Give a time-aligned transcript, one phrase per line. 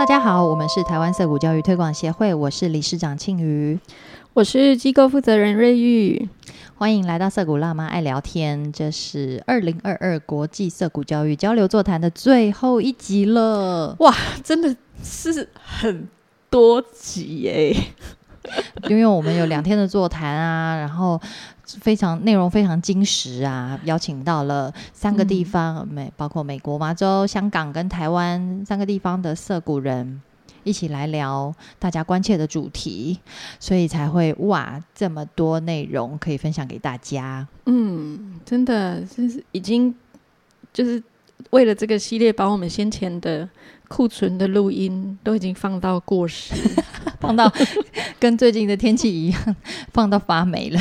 [0.00, 3.78] 大家好，我们是台湾色谷教育推广协会，我是理事长庆瑜，
[4.32, 6.26] 我是机构负责人瑞玉，
[6.74, 8.72] 欢迎来到色谷辣妈爱聊天。
[8.72, 16.08] 这是二零二二国际色谷教育交流座谈的最后一集了，哇，真的是很
[16.48, 17.76] 多集耶！
[18.88, 21.20] 因为我们有两天的座谈啊，然后
[21.80, 30.20] 非常内容非常精实啊，邀请到了三个地方，美包括美国麻州、香港跟台湾三个地方的色谷人
[30.64, 33.18] 一起来聊大家关切的主题，
[33.58, 37.46] 所以才会哇这么多内容可以分享给大家。
[37.66, 39.94] 嗯，真的就是已经
[40.72, 41.02] 就是
[41.50, 43.48] 为了这个系列，把我们先前的
[43.88, 46.54] 库存的录音都已经放到过时。
[47.20, 47.52] 放到
[48.18, 49.56] 跟最近的天气一样，
[49.92, 50.80] 放到发霉了，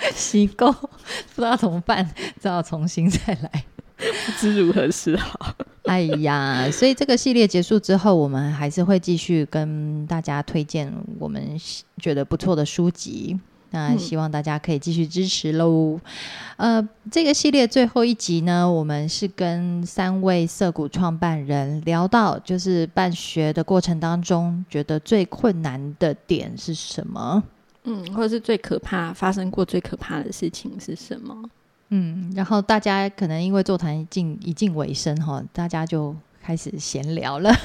[0.14, 0.70] 洗够
[1.34, 2.08] 不知道怎么办，
[2.40, 3.64] 只好重新再来，
[3.96, 5.54] 不知如何是好。
[5.84, 11.56] 哎呀，所以这个系列结束之后，我们还是会继续跟大家推荐我们
[11.98, 13.38] 觉得不错的书籍。
[13.70, 16.00] 那希望大家可以继续支持喽。
[16.56, 27.42] 呃，这个系列最后一集呢，我们是跟三位涩谷创办人聊到，就是办学的过程当中，觉得最困难的点是什么？
[27.88, 31.34] 嗯，或者是最可怕发生过最可怕的事情是什么？
[31.88, 37.50] 嗯，然后大家可能因为座谈近一近尾声哈，大家就开始闲聊了。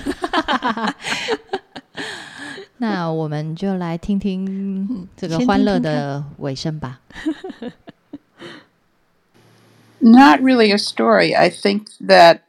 [2.78, 7.02] 那我们就来听听这个欢乐的尾声吧。
[10.00, 11.34] Not really a story.
[11.34, 12.42] I think that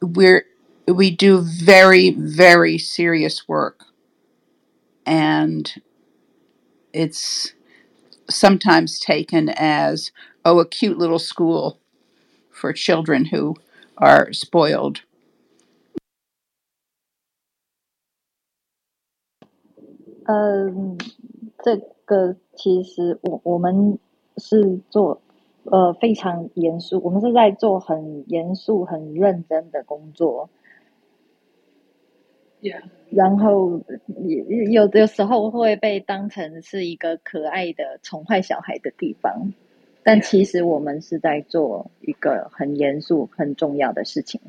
[0.00, 0.44] we're
[0.86, 3.86] we do very very serious work,
[5.05, 5.81] and
[6.93, 7.53] it's
[8.29, 10.11] sometimes taken as
[10.43, 11.79] oh a cute little school
[12.49, 13.55] for children who
[13.97, 15.01] are spoiled
[20.29, 20.97] 嗯，
[21.63, 23.97] 这个其实我我们
[24.35, 25.21] 是做
[25.63, 30.49] 呃非常严肃，我们是在做很严肃、很认真的工作。
[32.62, 33.82] Yeah，然后
[34.70, 39.52] 有的时候会被当成是一个可爱的宠坏小孩的地方，
[40.02, 44.40] 但其实我们是在做一个很严肃、很重要的事情。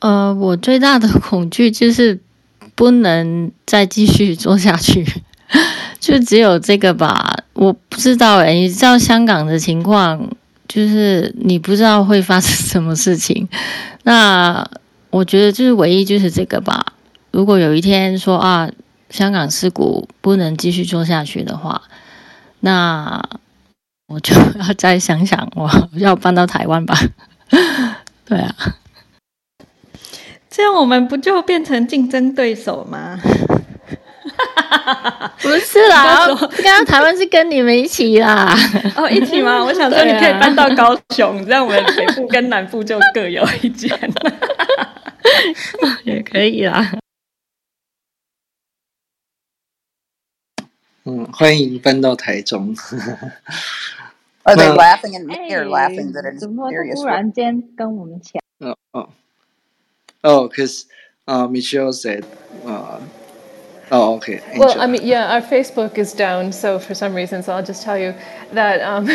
[0.00, 2.20] 呃，我最大的恐惧就是。
[2.76, 5.04] 不能再继续做下去，
[6.00, 7.44] 就只有这个吧。
[7.52, 10.28] 我不知道诶，你知道香港的情况，
[10.66, 13.48] 就是你不知道会发生什么事情。
[14.02, 14.68] 那
[15.14, 16.84] 我觉得就是唯一就是这个吧。
[17.30, 18.68] 如果有一天说啊，
[19.10, 21.82] 香港事故不能继续做下去的话，
[22.58, 23.22] 那
[24.08, 26.98] 我就要再想想，我 要搬到台湾吧。
[28.26, 28.52] 对啊。
[30.50, 33.16] 这样我们不就变成竞争对手吗？
[35.40, 38.52] 不是啦，刚刚台湾是跟你们一起啦。
[38.96, 39.62] 哦，一起吗？
[39.64, 43.96] 我想说你可以搬到高雄，这样我们北部跟南部就各有一间。
[46.03, 46.97] 也可以啦。
[51.05, 52.75] 嗯，欢迎搬到台中。
[54.43, 56.95] Are they laughing and they're laughing that it's serious?
[56.95, 58.41] 突然间跟我们抢。
[58.59, 59.09] 哦哦。
[60.21, 60.85] Oh, because
[61.25, 62.25] uh, Michelle said.
[62.65, 62.99] Uh,
[63.94, 64.38] oh, okay.
[64.40, 64.58] Angela.
[64.58, 67.82] Well, I mean, yeah, our Facebook is down, so for some reason, so I'll just
[67.82, 68.14] tell you
[68.52, 69.08] that um,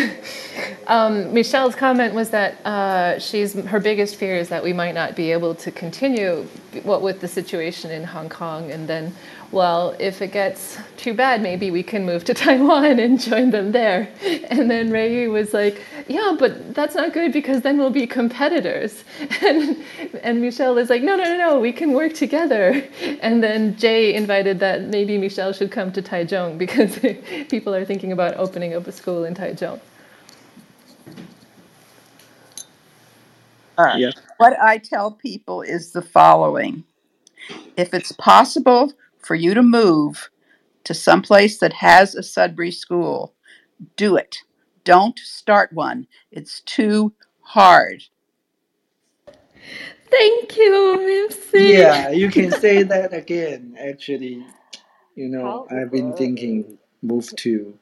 [0.87, 5.15] um, Michelle's comment was that uh, she's her biggest fear is that we might not
[5.15, 6.47] be able to continue
[6.83, 9.13] what with the situation in Hong Kong, and then
[9.51, 13.71] well, if it gets too bad, maybe we can move to Taiwan and join them
[13.71, 14.09] there.
[14.49, 19.03] And then Ray was like, yeah, but that's not good because then we'll be competitors.
[19.41, 19.83] And,
[20.21, 22.83] and Michelle is like, no, no, no, no, we can work together.
[23.21, 26.99] And then Jay invited that maybe Michelle should come to Taichung because
[27.49, 29.79] people are thinking about opening up a school in Taichung.
[33.77, 34.11] Uh, yeah.
[34.37, 36.83] What I tell people is the following
[37.77, 40.29] if it's possible for you to move
[40.83, 43.33] to some place that has a Sudbury school,
[43.95, 44.37] do it.
[44.83, 46.07] Don't start one.
[46.31, 48.03] It's too hard.
[50.09, 51.73] Thank you, MC.
[51.77, 53.77] Yeah, you can say that again.
[53.79, 54.43] Actually,
[55.15, 57.77] you know, I've been thinking move to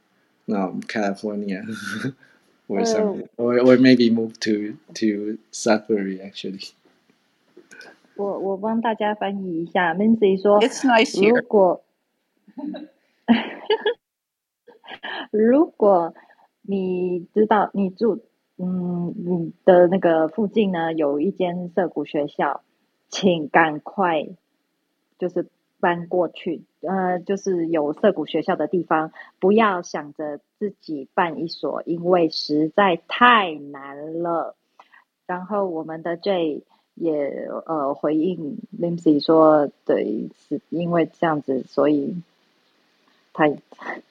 [0.54, 1.64] um, California
[2.68, 6.64] or something, or or maybe move to to Sudbury actually.
[8.18, 11.40] 我我帮大家翻译一下，Mincy 说：“It's nice here。
[11.40, 11.84] 如果
[15.32, 16.14] 如果
[16.62, 18.24] 你知道你住
[18.58, 22.62] 嗯，你的那个附近呢有一间涩谷学校，
[23.08, 24.28] 请赶快
[25.20, 25.48] 就是
[25.80, 26.64] 搬过去。
[26.82, 34.56] 呃，就是有涩谷学校的地方，不要想着自己办一所，因为实在太难了。
[35.28, 36.64] 然后我们的 J
[36.97, 42.17] 也呃回应 Lindsay 说，对，是因为这样子，所以
[43.33, 43.51] 台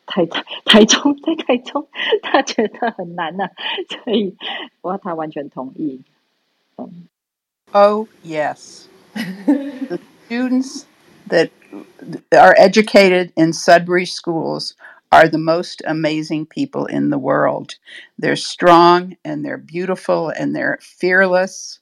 [0.05, 1.87] 台台台中在台中，
[2.23, 3.49] 他觉得很难呢，
[3.87, 4.35] 所以
[4.81, 6.01] 我他完全同意。
[6.77, 7.07] 嗯，
[7.71, 8.87] Oh yes,
[9.45, 10.85] the students
[11.29, 11.49] that
[12.31, 14.73] are educated in Sudbury schools
[15.09, 17.75] are the most amazing people in the world.
[18.17, 21.79] They're strong and they're beautiful and they're fearless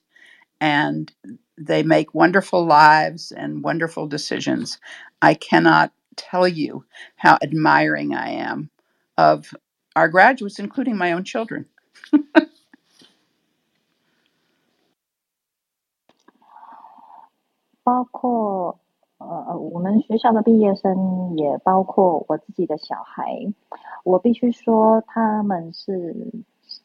[0.64, 1.12] and
[1.58, 4.80] they make wonderful lives and wonderful decisions.
[5.22, 6.86] I cannot tell you
[7.16, 8.70] how admiring I am
[9.18, 9.54] of
[9.96, 11.66] our graduates, including my own children.
[19.22, 23.54] 呃，我们学校的毕业生也包括我自己的小孩，
[24.06, 26.16] 我必须说他们是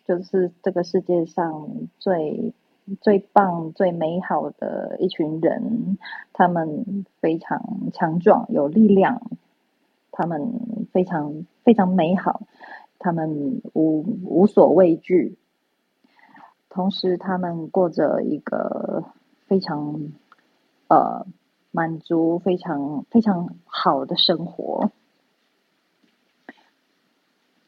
[0.04, 2.52] 就是这个世界上最
[3.01, 5.97] 最棒、最美好的一群人。
[6.33, 9.21] 他们非常强壮、有力量，
[10.11, 12.41] 他们非常非常美好，
[12.97, 15.35] 他们无无所畏惧，
[16.69, 19.05] 同时他们过着一个
[19.47, 20.11] 非常
[20.87, 21.25] 呃。
[21.71, 24.89] 满足非常非常好的生活，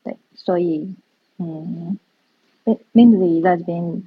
[0.03, 0.95] 对，所以，
[1.37, 1.99] 嗯
[2.93, 4.01] ，Mindy 在这边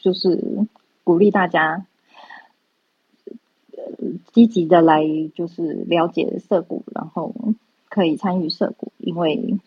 [0.00, 0.66] 就是
[1.04, 1.84] 鼓励大家，
[4.32, 7.34] 积极的来就是了解色股，然后
[7.88, 9.58] 可以参与社股，因为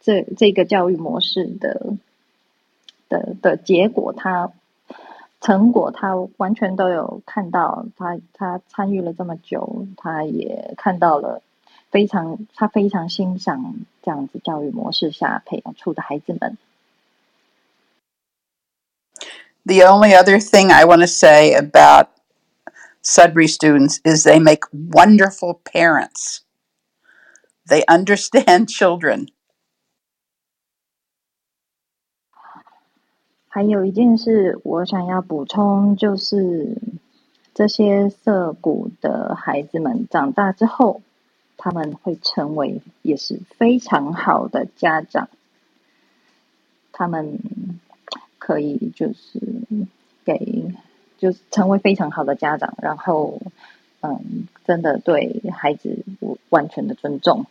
[0.00, 1.96] 这这个教育模式的
[3.08, 4.52] 的的结果，它。
[5.44, 11.42] 成果他完全都有看到，他他参与了这么久，他也看到了
[11.90, 16.56] 非常他非常欣赏这样子教育模式下培养出的孩子们。
[19.65, 22.09] The only other thing I want to say about
[23.01, 26.41] Sudbury students is they make wonderful parents.
[27.69, 29.27] They understand children.
[33.49, 36.77] 还有一件事，我想要补充，就是
[37.53, 41.01] 这些涩谷的孩子们长大之后，
[41.57, 45.27] 他们会成为也是非常好的家长。
[46.91, 47.39] 他们
[48.44, 49.40] 可以就是
[50.24, 50.74] 给，
[51.16, 53.40] 就是成为非常好的家长，然后
[54.00, 56.04] 嗯，真的对孩子
[56.48, 57.46] 完全的尊重。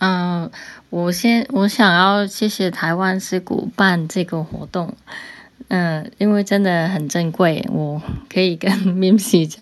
[0.00, 0.50] 嗯，
[0.90, 4.92] 我先我想要谢谢台湾是鼓办这个活动，
[5.68, 9.56] 嗯，因为真的很珍贵，我可以跟 Mimsy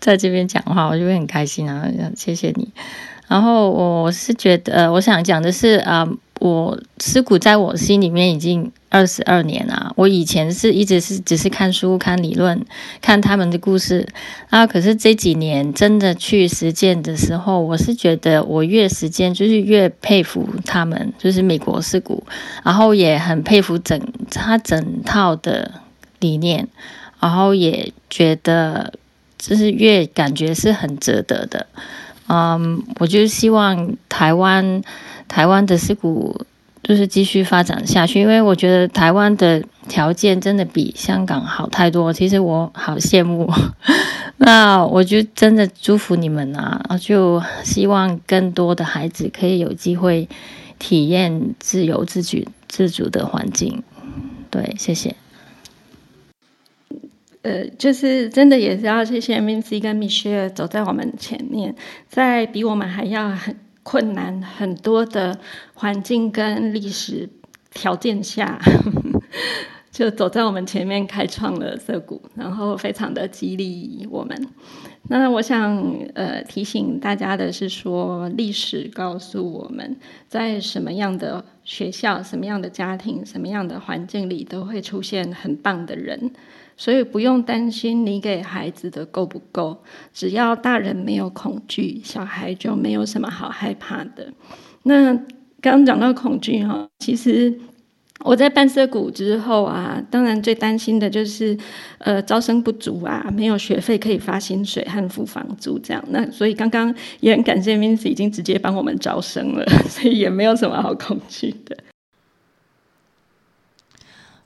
[0.00, 2.70] 在这边讲话，我就会很开心啊，谢谢你。
[3.26, 6.06] 然后我是觉得，我想讲的是啊。
[6.42, 9.92] 我尸骨在我心里面已经二十二年了。
[9.94, 12.66] 我以前是一直是只是看书、看理论、
[13.00, 14.08] 看他们的故事
[14.50, 14.66] 啊。
[14.66, 22.24] 可是这几年真的去实践的时候，我是觉得我越实践就是越佩服他们，就是美国尸骨，
[22.64, 25.70] 然后也很佩服整他整套的
[26.18, 26.66] 理念，
[27.20, 28.92] 然后也觉得
[29.38, 31.68] 就是越感觉是很值得的。
[32.26, 34.82] 嗯，我就希望台湾。
[35.32, 36.44] 台湾的事故
[36.82, 42.12] 就是继续发展下去，因为我觉得台湾的条件真的比香港好太多。
[42.12, 43.50] 其实我好羡慕，
[44.36, 46.84] 那我就真的祝福你们啊！
[47.00, 50.28] 就希望更多的孩子可以有机会
[50.78, 53.82] 体验自由自主自主的环境。
[54.50, 55.16] 对，谢谢。
[57.40, 61.74] 呃，就是真的也是要谢谢 Mincy 跟 Michelle 走在我们前面，
[62.06, 63.56] 在比我们还要很。
[63.82, 65.38] 困难很多的
[65.74, 67.28] 环境跟历史
[67.70, 68.60] 条件下，
[69.90, 74.48] 就走在我们前面开创了涩谷，然后非常的激励我们。
[75.08, 75.76] 那我想
[76.14, 79.96] 呃提醒大家的是说，历史告诉我们
[80.28, 86.30] 在什么样的学校、什么样的家庭、什么样的环境里，都会出现很棒的人。
[86.82, 94.32] 所以不用担心你给孩子的够不够，只要大人没有恐惧，小孩就没有什么好害怕的。
[94.82, 95.14] 那
[95.60, 97.56] 刚刚讲到恐惧哈，其实
[98.24, 101.56] 我在办社谷之后啊，当然最担心的就是，
[101.98, 106.04] 呃，招生不足啊，没有学费可以发薪水和付房租这样。
[106.08, 111.76] 那所以刚刚也很感谢 m i n c y 已经直接帮我们招生了，所以也没有什么好恐惧的。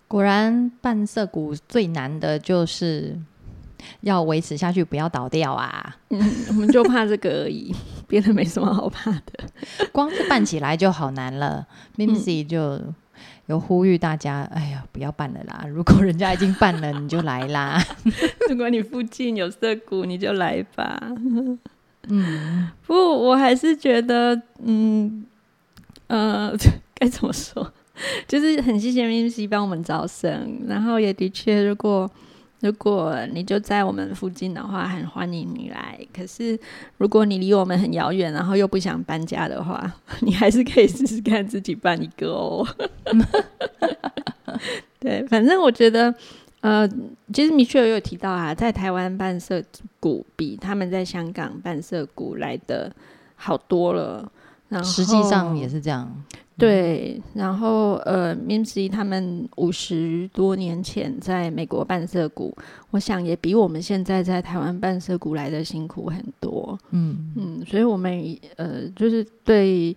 [0.09, 3.19] 果然办色谷最难的就是
[4.01, 5.97] 要维持下去，不要倒掉啊！
[6.11, 7.75] 嗯，我们就怕这个而已，
[8.07, 9.89] 别的没什么好怕的。
[9.93, 12.81] 光是办起来就好难了 Mimsy 就。
[13.47, 15.65] 有呼吁大家，哎呀，不要办了啦！
[15.69, 17.81] 如果人家已经办了，你就来啦。
[18.51, 21.01] 如果你附近有色股，你就来吧。
[22.09, 25.25] 嗯，不，我还是觉得，嗯，
[26.09, 26.53] 呃，
[26.99, 27.73] 该怎么说？
[28.29, 32.11] 就是很谢谢 Mimi 帮我们招生，然后也的确，如果。
[32.61, 36.01] 如果你就在我们附近的话，很欢迎你来。
[36.13, 36.59] 可是
[36.97, 42.67] 如果你离我们很遥远，然后又不想搬家的话， 你还是可以试试看自己办一个哦。
[44.99, 46.13] 对，反正我觉得，
[46.63, 46.89] 呃，
[47.31, 49.63] 其实米雪有提到啊，在台湾办社
[50.01, 52.91] 股比他们在香港办社股来的
[53.35, 54.33] 好多了。
[54.71, 56.11] 然后实际上也是这样。
[56.59, 62.57] 对，然后呃 m i m s y 他们五十多年前在美国办社股，
[62.91, 66.79] 我想也比我们现在在台湾办社股来的辛苦很多。
[66.93, 69.95] 嗯嗯，所以我们呃，就是对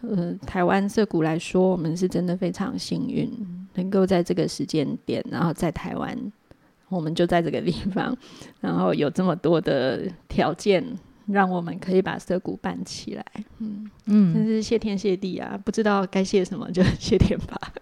[0.00, 3.30] 呃台湾社股来说，我们是真的非常幸运，
[3.74, 6.18] 能够在这个时间点，然后在台湾，
[6.88, 8.16] 我们就在这个地方，
[8.60, 10.84] 然后有这么多的条件。
[11.26, 13.24] 让我们可以把涩谷办起来，
[13.58, 15.58] 嗯嗯，真是谢天谢地啊！
[15.64, 17.60] 不知道该谢什么，就谢天吧。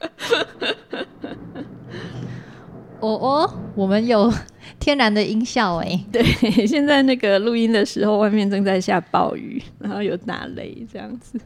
[3.01, 4.31] 哦哦，我们有
[4.79, 6.05] 天然的音效哎。
[6.13, 6.23] 对，
[6.67, 11.41] 现在那个录音的时候，外面正在下暴雨，然后有打雷这样子。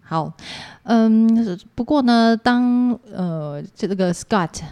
[0.00, 0.32] 好，
[0.84, 4.62] 嗯，不过呢，当呃这个 Scott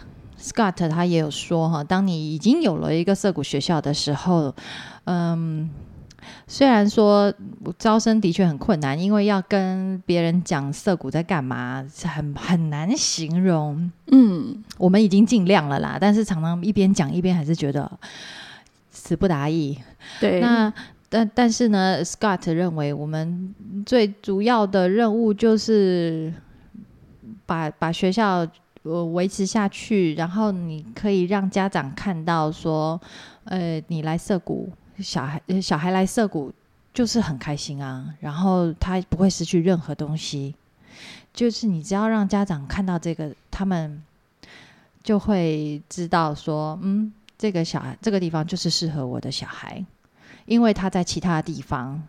[0.45, 4.53] Scott 他也有说哈，当你已经有了一个涩谷学校的时候。
[5.07, 5.69] 嗯，
[6.47, 7.31] 虽然说
[7.77, 13.91] 招生的确很困难，因为要跟别人讲涩谷在干嘛，很很难形容。
[14.07, 17.99] 嗯，我们已经尽量了啦，但是常常一边讲一边还是觉得
[18.89, 19.77] 词不达意。
[20.19, 20.73] 对，那
[21.07, 23.53] 但但是呢，Scott 认为我们
[23.85, 26.33] 最主要的任务就是
[27.45, 28.47] 把把学校
[28.85, 32.99] 呃维持下去，然后你可以让家长看到说，
[33.43, 34.69] 呃，你来涩谷。
[34.99, 36.53] 小孩小孩来涩谷
[36.93, 40.55] 就是很开心啊，然后他不会失去任何东西。
[41.33, 44.01] 就是你只要让家长看到这个，他们
[45.03, 49.85] 就会知道说，嗯，这个小孩这个地方就是适合我的小孩，
[50.45, 52.01] 因为他在其他地方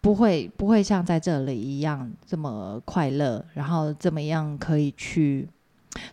[0.00, 5.48] 不会不会像在这里一样这么快乐，然后这么样可以去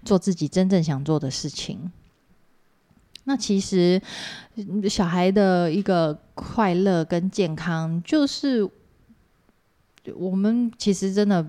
[0.04, 1.92] 做自己真正想做的事情。
[3.26, 4.02] 那其实，
[4.90, 8.70] 小孩的一个快乐跟健康，就是
[10.14, 11.46] 我们其实真的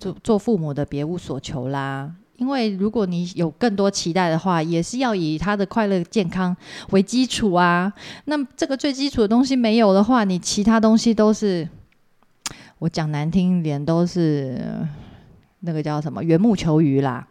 [0.00, 2.12] 做做父母的别无所求啦。
[2.38, 6.56] 因为如果你有更多期待的话，也是要以他的快乐健康
[6.90, 7.92] 为基础啊。
[8.24, 11.68] 那这个最基础的东西没有的话，你其他东西都是
[12.80, 14.60] 我讲难听一点，都是
[15.60, 17.28] 那个叫什么缘木求鱼啦。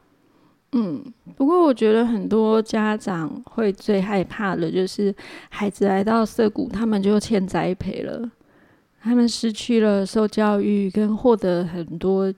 [0.74, 1.04] 嗯，
[1.36, 5.14] 不过我觉得很多家长会最害怕的就是
[5.50, 8.32] 孩子来到涩谷，他们就欠栽培了，
[9.02, 12.34] 他们失去了受教育跟获得很多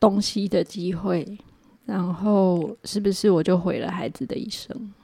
[0.00, 1.38] 东西的机会，
[1.84, 4.94] 然后是不是我就毁了孩子的一生？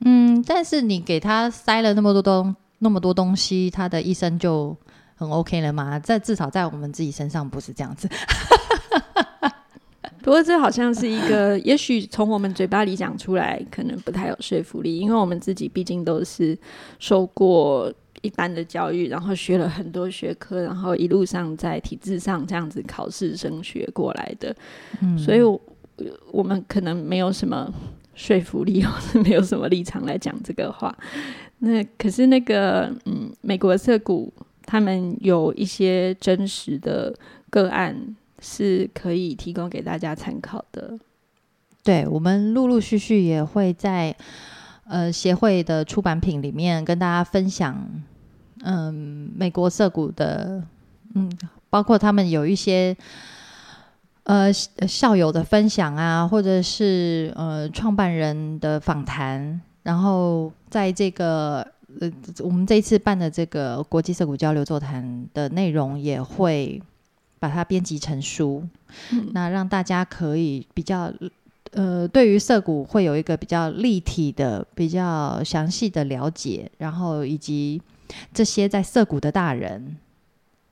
[0.00, 4.74] 嗯，但是你给他塞了那么多东那么多东西，他的一生就
[5.14, 5.98] 很 OK 了吗？
[5.98, 8.08] 在至少在我们自己身上不是这样子。
[10.26, 16.58] 不过这好像是一个， 也许从我们嘴巴里讲出来，可能不太有说服力，因为我们自己毕竟都是
[16.98, 24.52] 受过一般的教育，然后学了很多学科，然后一路上在体制上这样子考试升学过来的，
[25.00, 25.38] 嗯所以
[26.32, 27.72] 我们可能没有什么
[28.16, 30.92] 说服力，或是没有什么立场来讲这个话。
[31.60, 34.32] 那可是那个，嗯，美国涩谷
[34.64, 37.14] 他们有一些真实的
[37.48, 38.16] 个案。
[38.48, 40.96] 是可以提供给大家参考的。
[41.82, 44.14] 对，我们陆陆续续也会在
[44.86, 47.76] 呃协会的出版品里面跟大家分享，
[48.62, 50.62] 嗯，美国涩谷的，
[51.14, 51.28] 嗯，
[51.68, 52.96] 包括他们有一些
[54.22, 61.66] 呃校友的分享啊，或者是呃创办人的访谈，然后在这个
[62.00, 62.10] 呃
[62.44, 66.80] 我们这一次办的这个国际社股交流座谈的内容也会。
[67.38, 68.66] 把它编辑成书，
[69.32, 71.12] 那让大家可以比较
[71.72, 77.82] 呃，对于涩谷会有一个比较立体的、比较详细的了解，然后以及
[78.32, 79.96] 这些在涩谷的大人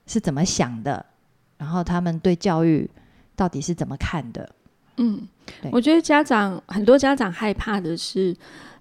[0.07, 1.05] 是怎么想的，
[1.59, 2.89] 然后他们对教育
[3.37, 4.49] 到底是怎么看的？
[4.97, 5.29] 嗯
[5.61, 8.35] 对，我觉得家长很多家长害怕的是，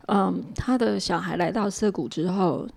[0.08, 2.68] 嗯，他的小孩来到涩谷之后，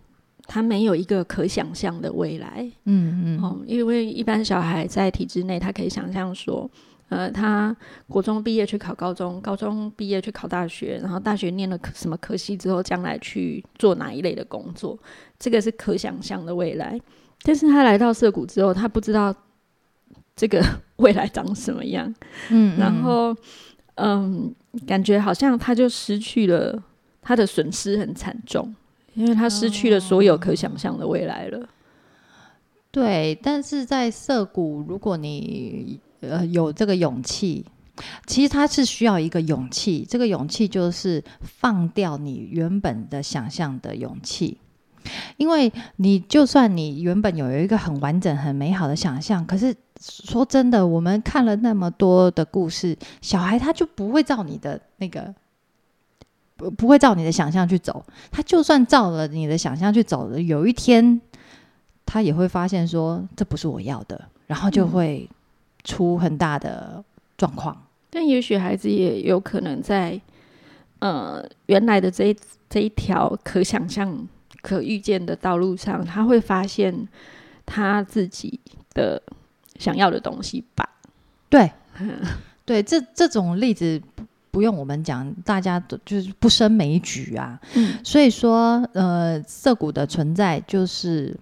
[0.46, 2.70] 他没有一个可想象的未来。
[2.84, 6.70] 嗯嗯哦，因为一般小孩在体制内，他可以想象说，
[7.08, 7.76] 呃，他
[8.08, 14.98] 国中毕业去考高中，高中毕业去考大学，然后大学念了什么科系之后，将来去做哪一类的工作，
[15.38, 17.00] 这个是可想象的未来。
[17.42, 19.34] 但是他来到涩谷之后，他不知道
[20.34, 20.64] 这个
[20.96, 22.12] 未来长什么样，
[22.50, 23.36] 嗯，然后，
[23.96, 24.52] 嗯，
[24.86, 26.82] 感觉好像他就失去了
[27.22, 28.74] 他的损失很惨重，
[29.16, 31.68] 因为他失去了所有可想象的未来了。
[32.92, 37.64] 对，但是在涩谷，如果你呃有这个勇气，
[38.26, 44.58] 其实他是需要一个勇气，这个勇气就是放掉你原本的想象的勇气。
[45.36, 55.32] 因为你就算你原本有一个很完整、很美好的想象，可是说真的，我们看了那么多的故事，小孩他就不会照你的那个，
[56.56, 58.04] 不不会照你的想象去走。
[58.30, 61.20] 他就算照了你的想象去走了，有一天
[62.04, 65.28] 他也会发现说这不是我要的，然后就会
[65.84, 67.04] 出很大的
[67.36, 67.76] 状况。
[68.10, 70.18] 但也许孩子也有可能在
[71.00, 72.36] 呃原来的这一
[72.70, 74.26] 这一条可想象、
[74.62, 77.06] 可预见的道路上，他会发现
[77.66, 78.58] 他自己
[78.94, 79.22] 的
[79.78, 80.88] 想要的东西吧。
[81.50, 81.70] 对，
[82.64, 84.00] 对，这这种例子
[84.56, 87.60] 不不用我们讲，大家都就是不胜枚举啊。
[87.74, 91.38] 嗯所以说，呃，涩谷的存在就是，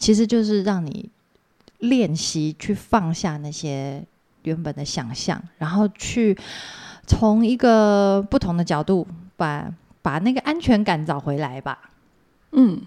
[0.00, 1.08] 其实就是让你
[1.78, 4.04] 练习去放下那些
[4.42, 6.36] 原本的想象，然后去
[7.06, 9.06] 从一个不同的角度
[9.36, 9.72] 把
[10.02, 11.78] 把那个安全感找回来吧。
[12.50, 12.80] 嗯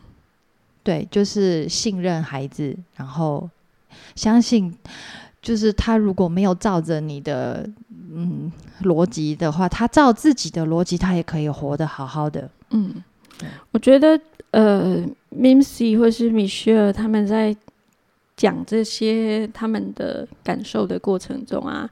[0.83, 3.49] 对，就是信任孩子，然后
[4.13, 4.75] 相信，
[5.41, 7.69] 就是他如果没有照着你的
[8.13, 8.51] 嗯
[8.83, 12.49] 逻辑的话，他照自己的逻辑，他也可以活得好好的。
[12.71, 13.03] 嗯，
[13.71, 14.19] 我觉得
[14.51, 17.55] 呃 m i m s y 或是 Michelle 他们在
[18.35, 21.89] 讲这些他们的感受的过程中啊，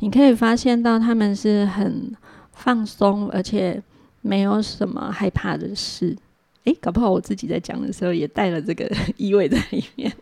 [0.00, 2.14] 你可以发现到他们是很
[2.52, 3.82] 放松，而且
[4.20, 6.16] 没有什么害怕的事。
[6.64, 10.12] 诶，搞不好我自己在讲的时候也带了这个意味在里面。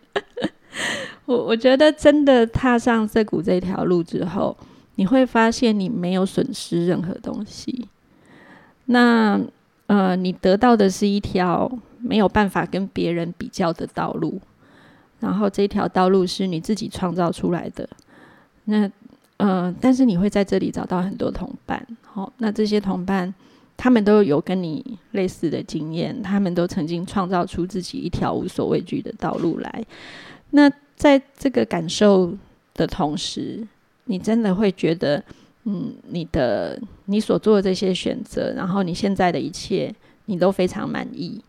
[1.27, 4.57] 我我觉得真的踏上这股这条路之后，
[4.97, 7.89] 你会发现你没有损失任何东西。
[8.87, 9.41] 那
[9.87, 14.41] 呃，你得到的是一条没有办法跟别人比较的道路，
[15.21, 17.89] 然后这条道路是你自己创造出来的。
[18.65, 18.91] 那
[19.37, 23.33] 呃，但是你会在这里找到很多同伴，好、那这些同伴
[23.77, 29.85] 他们都有跟你类似的经验，他们都曾经创造出自己一条无所畏惧的道路来。
[30.51, 32.33] 那在这个感受
[32.75, 33.67] 的同时，
[34.07, 35.23] 你真的会觉得，
[35.64, 41.40] 嗯，你的你所做的这些选择，然后你现在的一切，你都非常满意，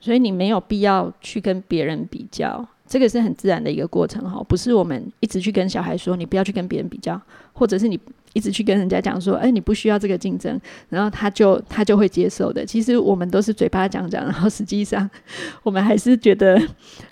[0.00, 7.20] 所以你没有必要去跟别人比较，这个是很自然的一个过程哈，不是我们一直去跟小孩说你不要去跟别人比较，
[7.52, 7.98] 或者是你
[8.32, 12.66] 一直去跟人家讲说，哎，你不需要这个竞争，然后他就他就会接受的。
[12.66, 15.08] 其实我们都是嘴巴讲讲，然后实际上
[15.64, 16.60] 我们还是觉得，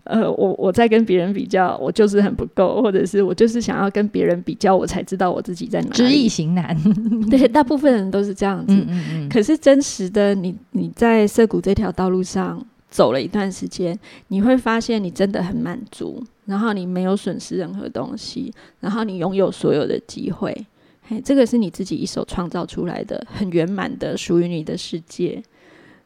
[0.04, 5.92] 呃，我我在跟别人比较，我就是很不够，或者是我就是想要跟别人比较，我才知道我自己在哪里。
[5.92, 6.76] 知易行难。
[7.30, 8.74] 对，大部分人都是这样子。
[8.74, 9.28] 嗯嗯嗯。
[9.30, 12.62] 可是真实的你，你在涩谷这条道路上
[12.94, 20.56] 走了一段时间，你会发现你真的很满足，然后你没有损失任何东西，然后你拥有所有的机会。
[21.02, 25.42] 嘿，这个是你自己一手创造出来的，很圆满的属于你的世界。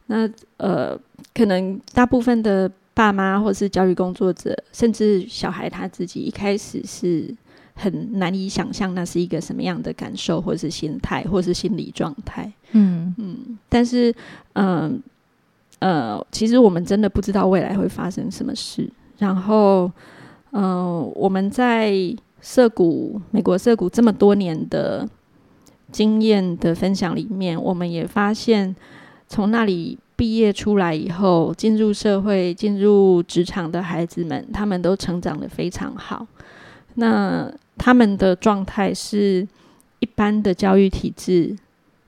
[0.07, 0.99] 那呃，
[1.35, 7.31] 可能大部分的爸妈或是教育工作者，甚至小孩他自己一开始是
[7.75, 12.51] 很难以想象那是一个什么样的感受，或是心态，或是心理状态。
[12.71, 14.11] 嗯嗯，但是，
[14.53, 14.91] 嗯呃，
[15.79, 18.89] 呃其实我们真的不知道未来会发生什么事。
[19.17, 19.91] 然后，
[20.51, 21.93] 嗯、我们在
[22.41, 25.07] 涉谷，美国涉谷这么多年的
[25.91, 28.73] 经验的分享里面，我们也发现，
[29.27, 36.25] 从那里毕业出来以后，进入社会、进入职场的孩子们，他们都成长得非常好。
[36.95, 39.47] 那他们的状态是
[39.99, 41.55] 一般的教育体制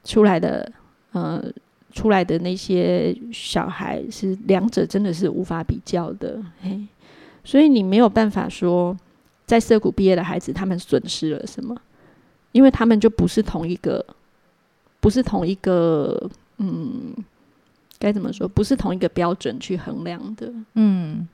[0.03, 0.71] 出来的，
[1.11, 1.43] 呃，
[1.91, 6.79] 出来的那些小孩是两者真的是无法比较的，嘿，
[7.43, 8.97] 所以你没有办法说
[9.45, 11.75] 在涩谷毕业的孩子，他们损失了什么？
[12.51, 14.05] 因为他们就不是同一个，
[14.99, 17.13] 不是同一个，嗯，
[17.97, 18.47] 该怎么说？
[18.47, 20.51] 不是同一个标准去衡量的。
[20.73, 21.27] 嗯，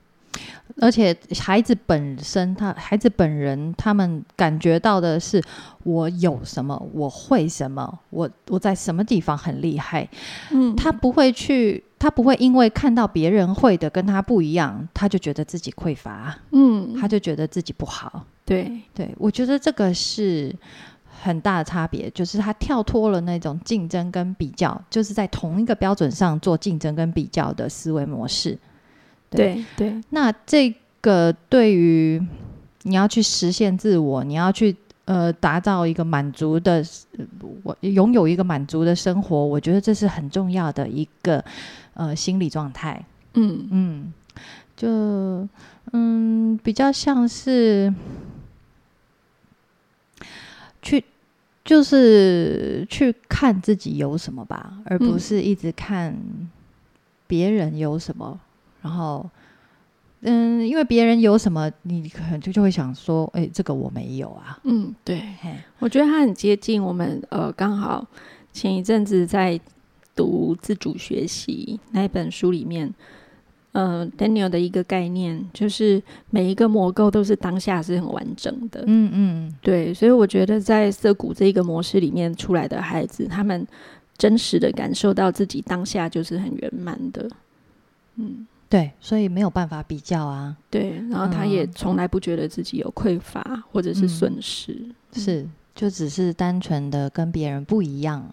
[0.80, 5.42] 而且孩子本身，他孩子本人，他们感觉到的是
[5.84, 10.08] 我有什么，我会什么，我我在什么地方很厉害。
[10.52, 18.24] 嗯，他不会去，他不会因为看到别人会的跟他不一样，他就觉得自己匮乏，嗯，他就觉得自己不好。
[18.46, 20.56] 对，对我觉得这个是
[21.22, 28.58] 很大的差别，就是他跳脱了那种竞争跟比较，就是在同一个标准上做竞争跟比较的思维模式。
[29.30, 32.22] 对对，那这个对于
[32.84, 36.84] 你要去实现自我，你要去呃达到一个满足的，
[37.18, 37.26] 呃
[37.64, 41.44] 我拥有一个满足的生活，我觉得这是很重要的一个
[41.94, 43.04] 呃心理状态。
[43.34, 44.14] 嗯嗯，
[44.76, 45.48] 就
[45.92, 47.94] 嗯比较像是
[50.82, 51.04] 去
[51.66, 56.18] 就是去看自己有什么吧，而不嗯是一直看
[57.28, 58.40] 别人有什么。
[58.88, 59.30] 然后，
[60.22, 64.58] 嗯，因为别人有什么，你可能就就会想说，哎、这个我没有啊。
[64.64, 68.08] 嗯，对，嘿，我觉得他很接近我们呃，刚好
[68.54, 69.60] 前一阵子在
[70.16, 72.92] 读自主学习那一本书里面，
[73.74, 78.86] 呃，Daniel 的一个概念就是每一个魔构都是当下是很完整的。
[78.88, 83.68] 嗯嗯，对，所以我觉得在涩谷这一个模式里面出来的孩子，他们
[84.18, 87.30] 真实的感受到自己当下就是很圆满的。
[88.16, 90.56] 嗯，对，所以没有办法比较啊。
[90.70, 94.78] 对，然后他也嗯从来不觉得自己有匮乏或者是嗯损失。
[95.14, 98.30] 是，就只是单纯的跟别人不一样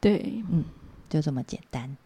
[0.00, 0.64] 对，嗯
[1.08, 1.96] 就这么简单。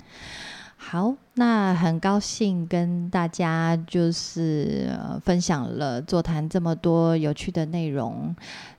[0.77, 8.35] 好，那很高兴跟大家就是、呃、分享了座谈这么多有趣的内容。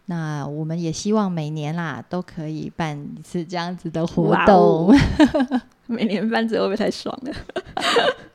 [0.05, 4.55] 那我们也希望每年啦都可以办一次这样子的活哇动。
[4.55, 7.33] 哦每年办这会不会太爽了？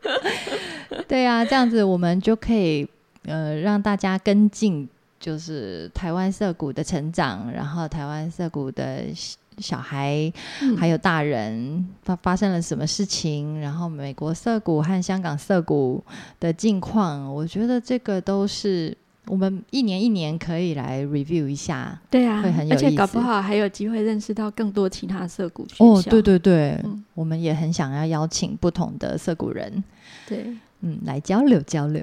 [1.06, 2.88] 对啊，这样子我们就可以
[3.24, 4.88] 呃让大家跟进，
[5.20, 10.32] 就是台湾色谷的成长，然后台湾色谷的小小孩、
[10.62, 16.02] 嗯还有大人发发生了什么事情，然后美国色谷和香港色谷
[16.38, 22.00] 的近况，我觉得这个都是我们一年一年可以来 review 一下。
[22.08, 25.84] 对啊，会很有而且搞不好还有机会认识到更多其他涩谷学校。
[25.84, 29.82] 哦，对对对，嗯我们也很想要邀请不同的涩谷人，
[30.28, 32.02] 对，嗯，来交流交流。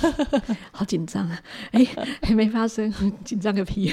[0.72, 1.38] 好紧张啊！
[1.72, 1.86] 哎，
[2.22, 2.92] 还没发生，
[3.24, 3.92] 紧张个屁！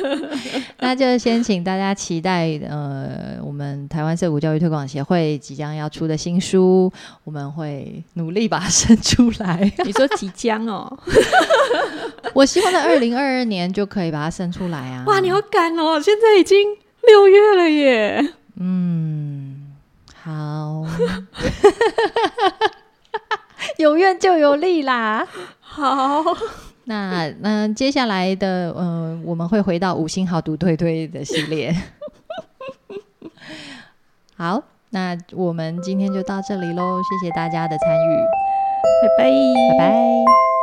[0.80, 6.90] 那就先请大家期待，呃，我们台湾社谷教育推广协会即将要出的新书，
[7.24, 9.70] 我们会努力把它生出来。
[9.84, 10.98] 你说即将哦，
[12.32, 15.04] 我希望在二零二二年就可以把它生出来啊！
[15.06, 16.58] 哇，你好赶哦，现在已经
[17.06, 18.34] 六月了耶！
[18.58, 19.74] 嗯，
[20.22, 20.86] 好，
[23.78, 25.26] 有怨就有利啦。
[25.60, 26.22] 好，
[26.84, 31.74] 那那接下来的，呃，我们会回到五星好读推推的系列。
[34.36, 38.16] 好，那我们今天就到这里喽，谢谢大家的参与，
[39.02, 39.30] 拜拜，
[39.78, 40.55] 拜拜。